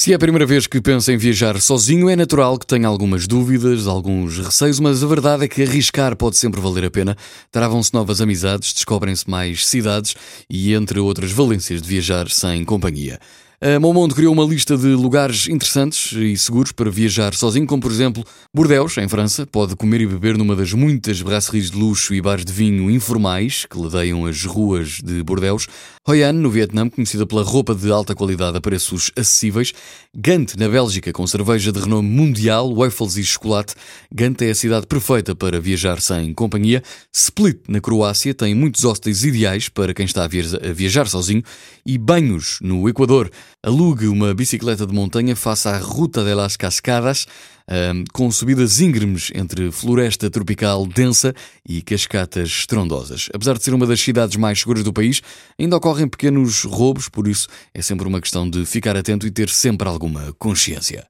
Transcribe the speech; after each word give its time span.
Se 0.00 0.12
é 0.12 0.14
a 0.14 0.18
primeira 0.18 0.46
vez 0.46 0.68
que 0.68 0.80
pensa 0.80 1.12
em 1.12 1.16
viajar 1.16 1.60
sozinho, 1.60 2.08
é 2.08 2.14
natural 2.14 2.56
que 2.56 2.64
tenha 2.64 2.86
algumas 2.86 3.26
dúvidas, 3.26 3.88
alguns 3.88 4.38
receios, 4.38 4.78
mas 4.78 5.02
a 5.02 5.06
verdade 5.08 5.44
é 5.44 5.48
que 5.48 5.60
arriscar 5.60 6.14
pode 6.14 6.36
sempre 6.36 6.60
valer 6.60 6.84
a 6.84 6.90
pena. 6.90 7.16
Travam-se 7.50 7.92
novas 7.92 8.20
amizades, 8.20 8.72
descobrem-se 8.72 9.28
mais 9.28 9.66
cidades 9.66 10.14
e, 10.48 10.72
entre 10.72 11.00
outras 11.00 11.32
valências 11.32 11.82
de 11.82 11.88
viajar 11.88 12.30
sem 12.30 12.64
companhia. 12.64 13.18
A 13.60 13.80
Momondo 13.80 14.14
criou 14.14 14.32
uma 14.32 14.44
lista 14.44 14.78
de 14.78 14.86
lugares 14.86 15.48
interessantes 15.48 16.12
e 16.12 16.38
seguros 16.38 16.70
para 16.70 16.88
viajar 16.88 17.34
sozinho, 17.34 17.66
como 17.66 17.82
por 17.82 17.90
exemplo 17.90 18.24
Bordeaux, 18.54 18.96
em 18.98 19.08
França. 19.08 19.48
Pode 19.48 19.74
comer 19.74 20.00
e 20.00 20.06
beber 20.06 20.38
numa 20.38 20.54
das 20.54 20.72
muitas 20.72 21.20
brasseries 21.20 21.68
de 21.68 21.76
luxo 21.76 22.14
e 22.14 22.20
bares 22.20 22.44
de 22.44 22.52
vinho 22.52 22.88
informais 22.88 23.66
que 23.68 23.76
ladeiam 23.76 24.26
as 24.26 24.44
ruas 24.44 25.00
de 25.02 25.24
Bordeaux. 25.24 25.66
Hoi 26.06 26.22
An, 26.22 26.34
no 26.34 26.48
Vietnã, 26.48 26.88
conhecida 26.88 27.26
pela 27.26 27.42
roupa 27.42 27.74
de 27.74 27.90
alta 27.90 28.14
qualidade 28.14 28.56
a 28.56 28.60
preços 28.60 29.10
acessíveis. 29.16 29.74
Gant, 30.16 30.54
na 30.56 30.68
Bélgica, 30.68 31.12
com 31.12 31.26
cerveja 31.26 31.72
de 31.72 31.80
renome 31.80 32.08
mundial, 32.08 32.72
waffles 32.72 33.16
e 33.16 33.24
chocolate. 33.24 33.74
Gant 34.14 34.40
é 34.40 34.50
a 34.50 34.54
cidade 34.54 34.86
perfeita 34.86 35.34
para 35.34 35.60
viajar 35.60 36.00
sem 36.00 36.32
companhia. 36.32 36.80
Split, 37.12 37.62
na 37.68 37.80
Croácia, 37.80 38.32
tem 38.32 38.54
muitos 38.54 38.84
hostels 38.84 39.24
ideais 39.24 39.68
para 39.68 39.92
quem 39.92 40.06
está 40.06 40.24
a 40.24 40.72
viajar 40.72 41.08
sozinho. 41.08 41.42
E 41.84 41.98
Banhos, 41.98 42.58
no 42.62 42.88
Equador. 42.88 43.30
Alugue 43.62 44.06
uma 44.06 44.32
bicicleta 44.34 44.86
de 44.86 44.94
montanha 44.94 45.34
faça 45.34 45.70
a 45.70 45.78
Ruta 45.78 46.24
de 46.24 46.34
las 46.34 46.56
Cascadas, 46.56 47.26
com 48.12 48.30
subidas 48.30 48.80
íngremes 48.80 49.30
entre 49.34 49.70
floresta 49.70 50.30
tropical 50.30 50.86
densa 50.86 51.34
e 51.68 51.82
cascatas 51.82 52.48
estrondosas. 52.48 53.28
Apesar 53.34 53.58
de 53.58 53.64
ser 53.64 53.74
uma 53.74 53.86
das 53.86 54.00
cidades 54.00 54.36
mais 54.36 54.60
seguras 54.60 54.84
do 54.84 54.92
país, 54.92 55.20
ainda 55.58 55.76
ocorrem 55.76 56.08
pequenos 56.08 56.64
roubos, 56.64 57.08
por 57.08 57.28
isso 57.28 57.48
é 57.74 57.82
sempre 57.82 58.06
uma 58.06 58.20
questão 58.20 58.48
de 58.48 58.64
ficar 58.64 58.96
atento 58.96 59.26
e 59.26 59.30
ter 59.30 59.48
sempre 59.48 59.88
alguma 59.88 60.32
consciência. 60.38 61.06